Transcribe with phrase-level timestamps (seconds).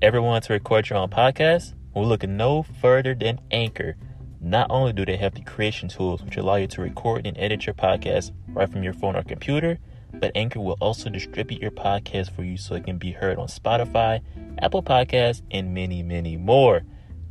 [0.00, 1.74] Ever want to record your own podcast?
[1.92, 3.96] We're looking no further than Anchor.
[4.40, 7.66] Not only do they have the creation tools which allow you to record and edit
[7.66, 9.76] your podcast right from your phone or computer,
[10.12, 13.48] but Anchor will also distribute your podcast for you so it can be heard on
[13.48, 14.20] Spotify,
[14.62, 16.82] Apple Podcasts, and many, many more.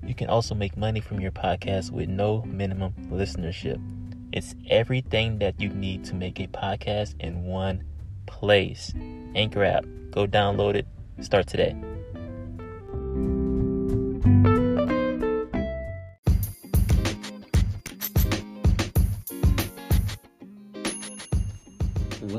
[0.05, 3.81] You can also make money from your podcast with no minimum listenership.
[4.33, 7.85] It's everything that you need to make a podcast in one
[8.25, 8.93] place.
[9.35, 9.85] Anchor app.
[10.11, 10.85] Go download it.
[11.21, 11.73] Start today.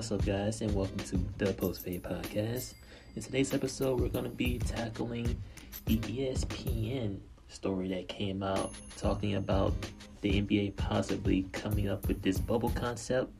[0.08, 2.72] What's up, guys, and welcome to the Post Fade Podcast.
[3.14, 5.36] In today's episode, we're going to be tackling
[5.84, 9.74] the ESPN story that came out talking about
[10.22, 13.30] the NBA possibly coming up with this bubble concept,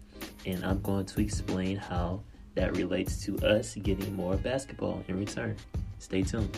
[0.45, 2.21] and I'm going to explain how
[2.55, 5.57] that relates to us getting more basketball in return.
[6.01, 6.55] Stay tuned.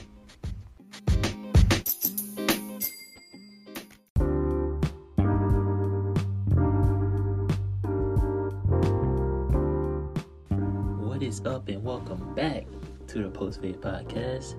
[13.11, 14.55] To the Post Podcast.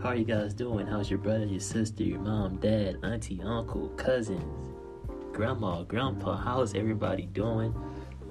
[0.00, 0.86] How are you guys doing?
[0.86, 4.68] How's your brother, your sister, your mom, dad, auntie, uncle, cousins,
[5.32, 6.36] grandma, grandpa?
[6.36, 7.74] How's everybody doing?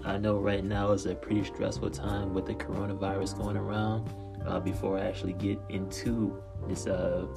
[0.06, 4.10] I know right now is a pretty stressful time with the coronavirus going around.
[4.46, 7.28] Uh, before I actually get into this, uh,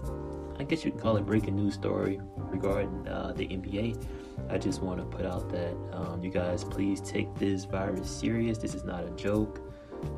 [0.56, 4.06] I guess you can call it breaking news story regarding uh, the NBA,
[4.48, 8.58] I just want to put out that um, you guys please take this virus serious.
[8.58, 9.60] This is not a joke.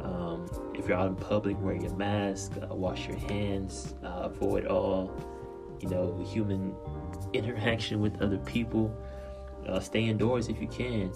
[0.02, 4.66] Um, if you're out in public, wear your mask, uh, wash your hands, uh, avoid
[4.66, 5.12] all,
[5.80, 6.74] you know, human
[7.32, 8.94] interaction with other people.
[9.66, 11.12] Uh, stay indoors if you can.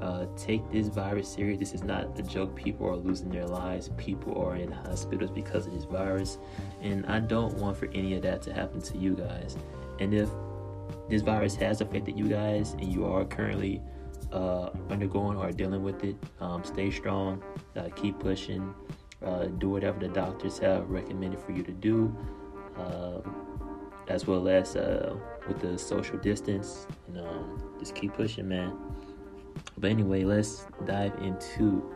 [0.00, 1.58] Uh, take this virus serious.
[1.58, 2.56] This is not a joke.
[2.56, 3.90] People are losing their lives.
[3.98, 6.38] People are in hospitals because of this virus,
[6.80, 9.58] and I don't want for any of that to happen to you guys.
[9.98, 10.30] And if
[11.10, 13.82] this virus has affected you guys, and you are currently
[14.32, 17.42] uh, undergoing or dealing with it, um, stay strong,
[17.76, 18.74] uh, keep pushing,
[19.24, 22.14] uh, do whatever the doctors have recommended for you to do,
[22.76, 25.14] um, as well as uh,
[25.46, 26.86] with the social distance.
[27.08, 28.76] And um, just keep pushing, man.
[29.78, 31.90] But anyway, let's dive into.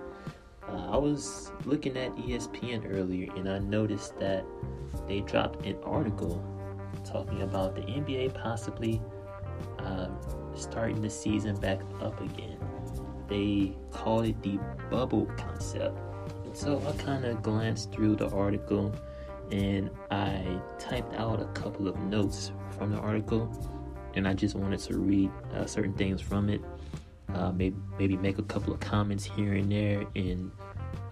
[0.67, 4.45] Uh, I was looking at ESPN earlier, and I noticed that
[5.07, 6.43] they dropped an article
[7.05, 9.14] talking about the NBA possibly uh,
[10.55, 12.59] starting the season back up again.
[13.29, 14.59] They call it the
[14.91, 15.99] bubble concept.
[16.45, 18.95] And so I kind of glanced through the article
[19.51, 23.51] and I typed out a couple of notes from the article
[24.15, 26.61] and I just wanted to read uh, certain things from it.
[27.35, 30.53] Uh, maybe, maybe make a couple of comments here and there and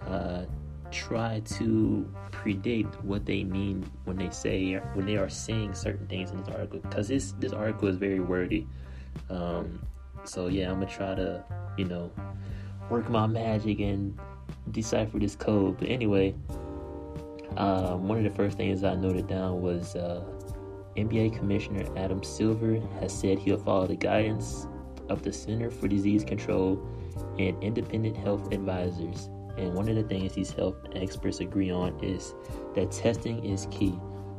[0.07, 0.45] uh,
[0.93, 6.31] try to predict what they mean when they say when they are saying certain things
[6.31, 8.67] in this article because this this article is very wordy
[9.29, 9.79] um,
[10.23, 11.43] so yeah i'm gonna try to
[11.77, 12.11] you know
[12.89, 14.17] work my magic and
[14.71, 16.33] decipher this code but anyway
[17.57, 20.23] um, one of the first things i noted down was uh,
[20.95, 24.67] nba commissioner adam silver has said he'll follow the guidance
[25.09, 26.81] of the center for disease control
[27.37, 32.33] and independent health advisors and one of the things these health experts agree on is
[32.75, 33.93] that testing is key.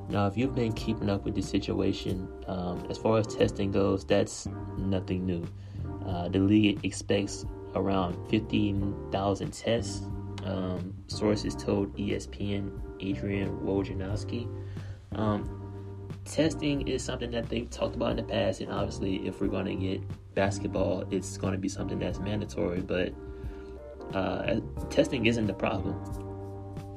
[0.08, 4.04] Now, if you've been keeping up with the situation, um, as far as testing goes,
[4.04, 5.46] that's nothing new.
[6.06, 10.02] Uh, the league expects around 15,000 tests.
[10.44, 12.70] Um, sources told ESPN
[13.00, 14.46] Adrian Wojnarowski.
[15.14, 19.48] Um, testing is something that they've talked about in the past, and obviously, if we're
[19.48, 22.80] going to get basketball, it's going to be something that's mandatory.
[22.80, 23.14] But
[24.14, 24.60] uh,
[24.90, 25.96] testing isn't the problem.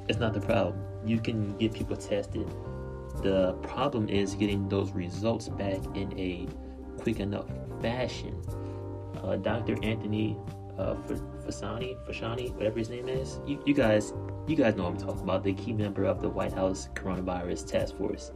[0.08, 0.82] It's not the problem.
[1.06, 2.46] You can get people tested.
[3.22, 6.48] The problem is getting those results back in a
[7.00, 7.46] quick enough
[7.80, 8.40] fashion.
[9.22, 9.76] Uh, Dr.
[9.82, 10.36] Anthony
[10.78, 10.94] uh,
[11.46, 14.12] Fasani, Fashani, whatever his name is, you, you guys,
[14.46, 15.42] you guys know I'm talking about.
[15.42, 18.32] The key member of the White House Coronavirus Task Force.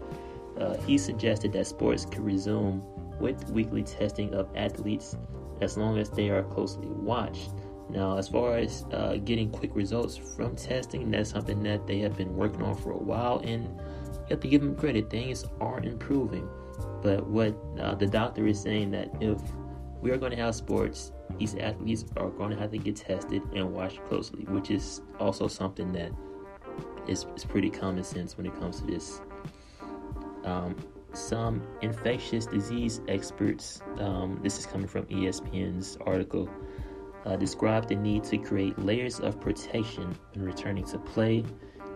[0.59, 2.83] Uh, he suggested that sports could resume
[3.21, 5.17] with weekly testing of athletes
[5.61, 7.53] as long as they are closely watched.
[7.89, 12.17] Now, as far as uh, getting quick results from testing, that's something that they have
[12.17, 13.81] been working on for a while, and
[14.23, 15.11] you have to give them credit.
[15.11, 16.49] Things are improving.
[17.03, 19.41] But what uh, the doctor is saying that if
[20.01, 23.43] we are going to have sports, these athletes are going to have to get tested
[23.55, 26.13] and watched closely, which is also something that
[27.07, 29.21] is, is pretty common sense when it comes to this.
[30.45, 30.77] Um,
[31.13, 36.49] some infectious disease experts, um, this is coming from ESPN's article,
[37.25, 41.45] uh, described the need to create layers of protection when returning to play.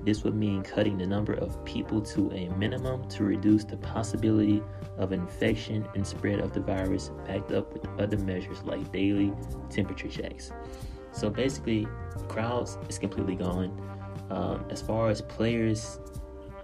[0.06, 4.62] This would mean cutting the number of people to a minimum to reduce the possibility
[4.98, 9.32] of infection and spread of the virus, backed up with other measures like daily
[9.68, 10.52] temperature checks.
[11.10, 11.88] So basically,
[12.28, 13.76] crowds is completely gone.
[14.30, 15.98] Um, as far as players,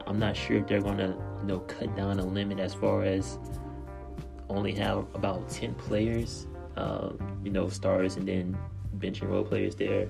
[0.06, 3.41] I'm not sure if they're gonna you know cut down a limit as far as
[4.49, 6.47] only have about 10 players,
[6.77, 8.56] um, you know, stars and then
[8.94, 10.06] bench and role players there.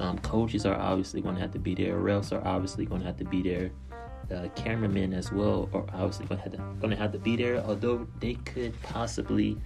[0.00, 1.98] Um, coaches are obviously going to have to be there.
[1.98, 3.70] Refs are obviously going to have to be there.
[4.28, 7.36] The cameramen as well are obviously going to have to, going to, have to be
[7.36, 7.58] there.
[7.58, 9.58] Although they could possibly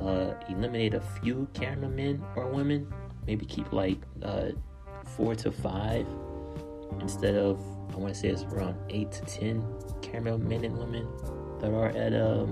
[0.00, 2.92] uh, eliminate a few cameramen or women,
[3.26, 4.50] maybe keep like uh,
[5.04, 6.06] four to five
[7.00, 7.60] instead of
[7.92, 9.64] I want to say it's around eight to ten
[10.02, 11.08] cameramen and women
[11.60, 12.50] that are at um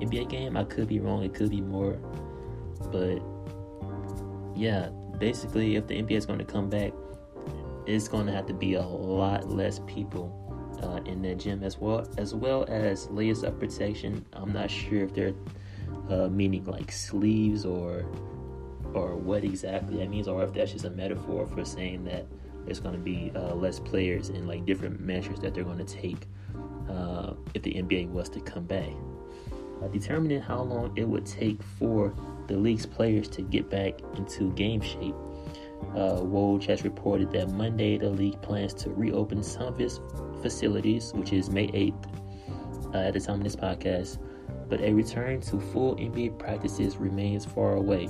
[0.00, 0.56] NBA game.
[0.56, 1.22] I could be wrong.
[1.24, 1.94] It could be more,
[2.92, 3.20] but
[4.56, 6.92] yeah, basically, if the NBA is going to come back,
[7.86, 10.40] it's going to have to be a lot less people
[10.82, 14.24] uh, in that gym as well, as well as layers of protection.
[14.32, 15.34] I'm not sure if they're
[16.08, 18.04] uh, meaning like sleeves or
[18.94, 22.26] or what exactly that means, or if that's just a metaphor for saying that
[22.64, 25.84] there's going to be uh, less players and like different measures that they're going to
[25.84, 26.28] take
[26.88, 28.90] uh, if the NBA was to come back.
[29.84, 32.14] Uh, determining how long it would take for
[32.46, 35.14] the league's players to get back into game shape.
[35.90, 40.00] Uh, Woj has reported that Monday the league plans to reopen some of its
[40.40, 44.18] facilities, which is May 8th uh, at the time of this podcast,
[44.68, 48.08] but a return to full NBA practices remains far away.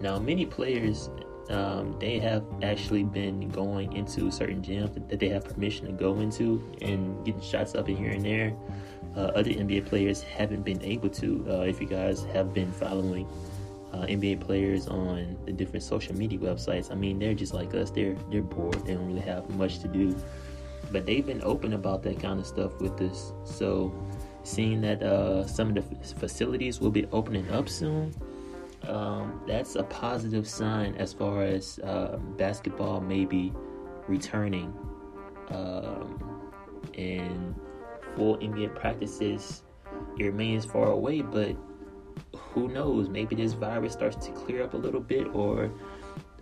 [0.00, 1.10] Now, many players
[1.50, 6.20] um, they have actually been going into certain gyms that they have permission to go
[6.20, 8.56] into and getting shots up in here and there
[9.20, 11.46] other NBA players haven't been able to.
[11.48, 13.26] Uh, if you guys have been following
[13.92, 17.90] uh, NBA players on the different social media websites, I mean, they're just like us.
[17.90, 18.84] They're they're bored.
[18.86, 20.16] They don't really have much to do.
[20.92, 23.32] But they've been open about that kind of stuff with us.
[23.44, 23.92] So,
[24.42, 25.82] seeing that uh, some of the
[26.14, 28.14] facilities will be opening up soon,
[28.88, 33.52] um, that's a positive sign as far as uh, basketball maybe
[34.08, 34.72] returning.
[35.48, 36.50] Um,
[36.96, 37.54] and
[38.16, 39.62] full NBA practices,
[40.18, 41.56] it remains far away, but
[42.36, 43.08] who knows?
[43.08, 45.70] Maybe this virus starts to clear up a little bit, or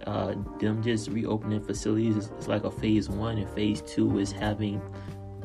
[0.06, 4.32] uh, them just reopening facilities is, is, like a phase one, and phase two is
[4.32, 4.80] having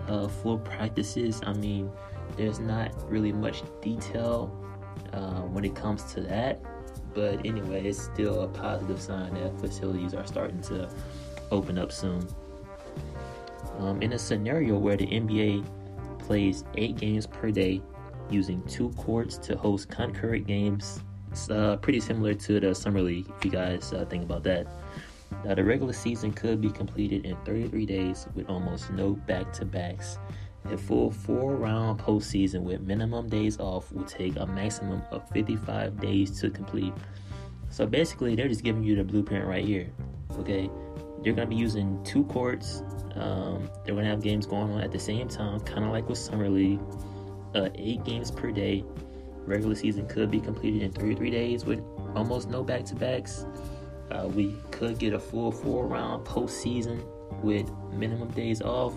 [0.08, 1.42] uh, full practices.
[1.46, 1.90] I mean,
[2.36, 4.54] there's not really much detail
[5.14, 6.62] uh, when it comes to that,
[7.14, 10.90] but anyway, it's still a positive sign that facilities are starting to
[11.52, 12.28] open up soon.
[13.80, 15.64] Um, in a scenario where the NBA
[16.28, 17.82] plays eight games per day
[18.30, 21.00] using two courts to host concurrent games.
[21.32, 24.68] It's uh, pretty similar to the Summer League, if you guys uh, think about that.
[25.46, 29.66] Now, the regular season could be completed in 33 days with almost no back to
[29.66, 30.18] backs.
[30.66, 36.02] A full four round postseason with minimum days off will take a maximum of 55
[36.02, 36.94] days to complete.
[37.70, 39.90] So basically, they're just giving you the blueprint right here.
[40.40, 40.70] Okay,
[41.28, 42.84] they're going to be using two courts
[43.20, 46.08] um, they're going to have games going on at the same time, kind of like
[46.08, 46.80] with Summer League.
[47.56, 48.84] Uh, eight games per day.
[49.46, 51.82] Regular season could be completed in 33 days with
[52.16, 53.46] almost no back to backs.
[54.12, 57.04] Uh, we could get a full four round postseason
[57.42, 58.94] with minimum days off,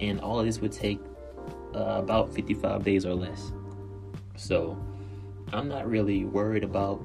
[0.00, 1.00] and all of this would take
[1.74, 3.52] uh, about 55 days or less.
[4.36, 4.78] So,
[5.52, 7.02] I'm not really worried about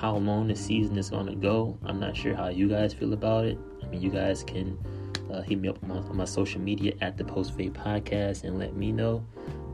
[0.00, 1.76] how long the season is going to go.
[1.84, 3.58] I'm not sure how you guys feel about it.
[3.82, 4.78] I mean, you guys can
[5.32, 8.44] uh, hit me up on my, on my, social media at the Post Fade Podcast
[8.44, 9.26] and let me know.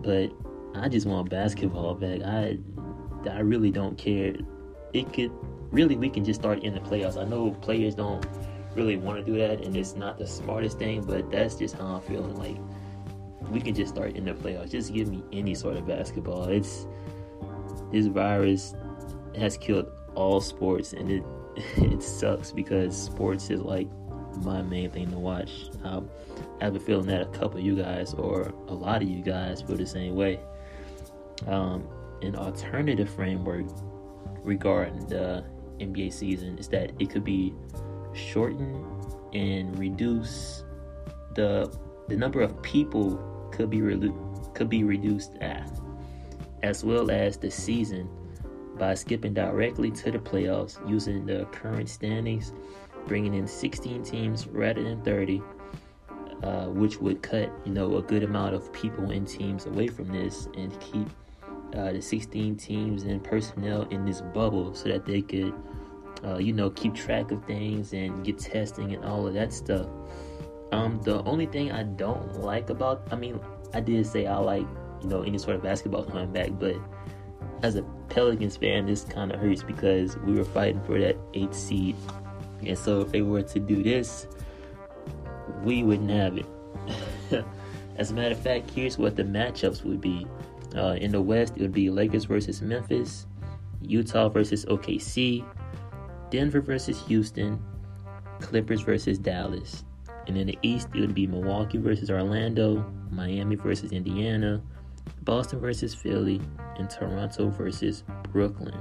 [0.02, 0.32] But
[0.74, 2.22] I just want basketball back.
[2.22, 2.58] I
[3.30, 4.34] I really don't care.
[4.92, 5.30] It could
[5.70, 7.20] really we can just start in the playoffs.
[7.20, 8.26] I know players don't
[8.74, 11.86] really want to do that, and it's not the smartest thing, but that's just how
[11.86, 12.34] I'm feeling.
[12.34, 12.56] Like
[13.50, 14.70] we can just start in the playoffs.
[14.70, 16.44] Just give me any sort of basketball.
[16.44, 16.86] It's
[17.92, 18.74] this virus
[19.36, 21.24] has killed all sports, and it
[21.76, 23.88] it sucks because sports is like
[24.42, 25.70] my main thing to watch.
[25.84, 26.08] Um,
[26.60, 29.22] I have a feeling that a couple of you guys, or a lot of you
[29.22, 30.40] guys, feel the same way.
[31.46, 31.86] Um,
[32.22, 33.66] an alternative framework
[34.42, 35.44] regarding the
[35.78, 37.54] NBA season is that it could be
[38.12, 38.84] shortened
[39.34, 40.64] and reduce
[41.34, 41.72] the
[42.08, 44.12] the number of people could be re-
[44.52, 45.70] could be reduced at,
[46.62, 48.08] as well as the season
[48.78, 52.52] by skipping directly to the playoffs using the current standings
[53.06, 55.42] bringing in 16 teams rather than 30,
[56.42, 60.08] uh, which would cut you know a good amount of people and teams away from
[60.08, 61.08] this and keep
[61.74, 65.52] uh, the 16 teams and personnel in this bubble so that they could
[66.24, 69.86] uh, you know, keep track of things and get testing and all of that stuff.
[70.72, 73.38] Um, the only thing I don't like about, I mean,
[73.74, 74.66] I did say I like,
[75.02, 76.76] you know, any sort of basketball coming back, but
[77.64, 81.54] as a Pelicans fan, this kind of hurts because we were fighting for that eighth
[81.54, 81.96] seed,
[82.62, 84.26] and so if they were to do this,
[85.62, 86.46] we wouldn't have it.
[87.96, 90.26] As a matter of fact, here's what the matchups would be.
[90.76, 93.26] Uh, in the West, it would be Lakers versus Memphis,
[93.80, 95.42] Utah versus OKC,
[96.30, 97.62] Denver versus Houston,
[98.40, 99.84] Clippers versus Dallas.
[100.26, 104.60] And in the East, it would be Milwaukee versus Orlando, Miami versus Indiana,
[105.22, 106.40] Boston versus Philly,
[106.76, 108.74] and Toronto versus Brooklyn.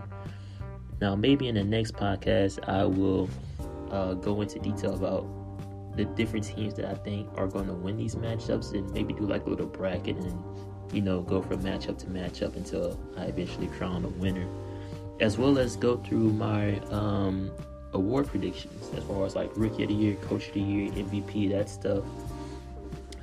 [1.02, 3.30] Now, maybe in the next podcast, I will
[3.92, 5.26] uh, go into detail about
[5.96, 9.26] the different teams that I think are going to win these matchups and maybe do
[9.26, 10.44] like a little bracket and,
[10.92, 14.48] you know, go from matchup to matchup until I eventually crown a winner.
[15.20, 17.52] As well as go through my um,
[17.94, 21.52] award predictions as far as like Rookie of the Year, Coach of the Year, MVP,
[21.52, 22.04] that stuff.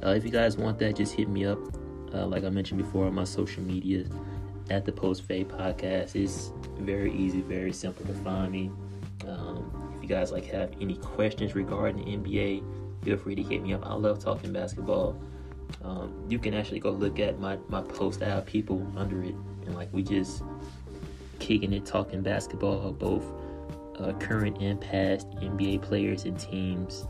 [0.03, 1.59] Uh, if you guys want that, just hit me up.
[2.13, 4.05] Uh, like I mentioned before on my social media
[4.71, 6.15] at the Post Fade Podcast.
[6.15, 8.71] It's very easy, very simple to find me.
[9.27, 13.63] Um, if you guys like have any questions regarding the NBA, feel free to hit
[13.63, 13.85] me up.
[13.85, 15.21] I love talking basketball.
[15.83, 18.23] Um, you can actually go look at my, my post.
[18.23, 19.35] I have people under it,
[19.67, 20.43] and like we just
[21.39, 23.25] kicking it, talking basketball, both
[23.99, 27.07] uh, current and past NBA players and teams.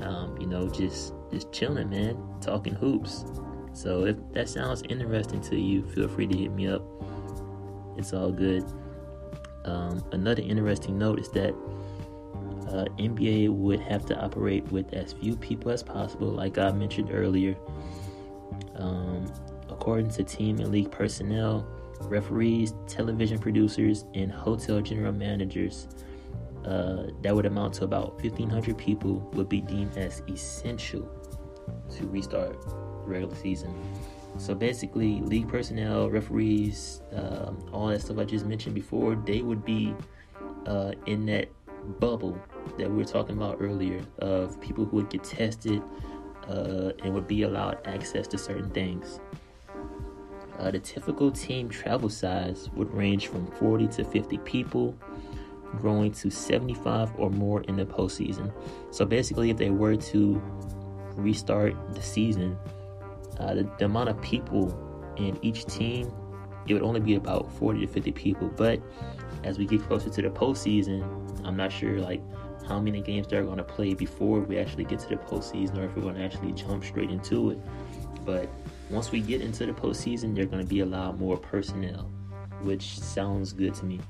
[0.00, 3.24] Um, you know, just just chilling, man, talking hoops.
[3.72, 6.82] So if that sounds interesting to you, feel free to hit me up.
[7.96, 8.64] It's all good.
[9.64, 11.54] Um, another interesting note is that
[12.68, 17.10] uh, NBA would have to operate with as few people as possible, like I mentioned
[17.12, 17.56] earlier.
[18.76, 19.30] Um,
[19.68, 21.66] according to team and league personnel,
[22.02, 25.88] referees, television producers, and hotel general managers,
[26.64, 31.08] uh, that would amount to about 1,500 people would be deemed as essential
[31.90, 32.56] to restart
[33.10, 33.74] regular season.
[34.38, 39.64] So basically, league personnel, referees, um, all that stuff I just mentioned before, they would
[39.64, 39.94] be
[40.66, 41.48] uh, in that
[41.98, 42.38] bubble
[42.78, 45.82] that we were talking about earlier of people who would get tested
[46.48, 49.20] uh, and would be allowed access to certain things.
[50.58, 54.94] Uh, the typical team travel size would range from 40 to 50 people,
[55.78, 58.52] growing to 75 or more in the postseason.
[58.90, 60.42] So basically, if they were to
[61.16, 62.58] restart the season,
[63.40, 64.76] uh, the, the amount of people
[65.16, 66.12] in each team,
[66.66, 68.48] it would only be about 40 to 50 people.
[68.48, 68.80] But
[69.44, 71.02] as we get closer to the postseason,
[71.44, 72.20] I'm not sure like
[72.66, 75.84] how many games they're going to play before we actually get to the postseason, or
[75.84, 77.58] if we're going to actually jump straight into it.
[78.24, 78.48] But
[78.90, 82.10] once we get into the postseason, they're going to be allowed more personnel,
[82.62, 84.00] which sounds good to me.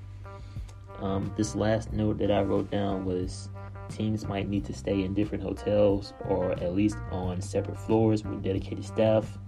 [1.00, 3.48] Um, this last note that I wrote down was
[3.90, 8.42] teams might need to stay in different hotels or at least on separate floors with
[8.42, 9.38] dedicated staff.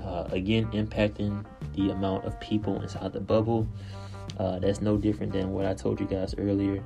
[0.00, 3.66] Uh, again, impacting the amount of people inside the bubble.
[4.38, 6.82] Uh, that's no different than what I told you guys earlier.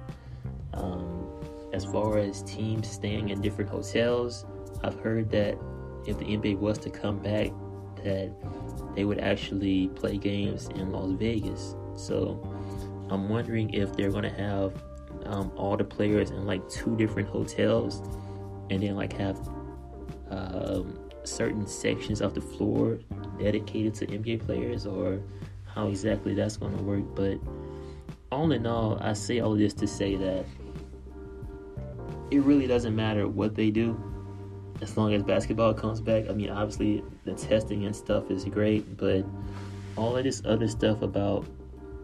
[0.75, 1.26] Um,
[1.73, 4.45] as far as teams staying in different hotels,
[4.83, 5.59] I've heard that
[6.06, 7.50] if the NBA was to come back,
[8.04, 8.30] that
[8.95, 11.75] they would actually play games in Las Vegas.
[11.97, 12.40] So
[13.11, 14.83] I'm wondering if they're going to have
[15.25, 18.02] um, all the players in like two different hotels
[18.70, 19.37] and then like have
[20.30, 22.99] um, certain sections of the floor
[23.38, 25.20] dedicated to NBA players or
[25.66, 27.04] how exactly that's going to work.
[27.14, 27.38] But
[28.32, 30.44] all in all, I say all this to say that
[32.30, 34.00] it really doesn't matter what they do
[34.82, 36.28] as long as basketball comes back.
[36.28, 39.25] I mean, obviously, the testing and stuff is great, but
[39.96, 41.46] all of this other stuff about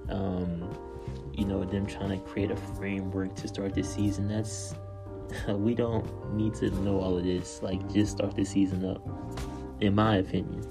[0.09, 0.71] um,
[1.35, 4.29] you know them trying to create a framework to start the season.
[4.29, 4.75] That's
[5.49, 7.63] we don't need to know all of this.
[7.63, 9.07] Like just start the season up
[9.81, 10.65] in my opinion.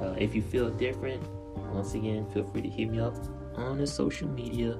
[0.00, 1.22] Uh, if you feel different
[1.72, 3.14] once again feel free to hit me up
[3.54, 4.76] on the social media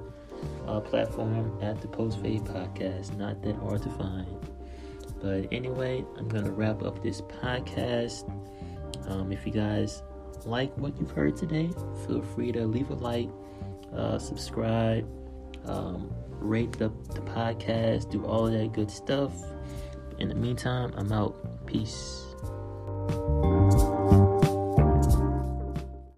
[0.67, 3.15] uh, platform at the post fade podcast.
[3.17, 4.27] Not that hard to find.
[5.21, 8.29] But anyway i'm gonna wrap up this podcast.
[9.07, 10.03] Um, if you guys
[10.45, 11.69] like what you've heard today
[12.05, 13.29] feel free to leave a like
[13.95, 15.07] uh, subscribe,
[15.65, 19.31] um, rate the, the podcast, do all that good stuff.
[20.19, 21.65] In the meantime, I'm out.
[21.65, 22.22] Peace.